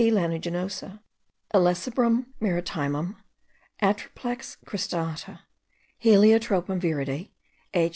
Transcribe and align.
lanuginosa, 0.09 0.99
Illecebrum 1.53 2.25
maritimum, 2.41 3.17
Atriplex 3.83 4.57
cristata, 4.65 5.39
Heliotropium 6.03 6.79
viride, 6.81 7.29
H. 7.75 7.89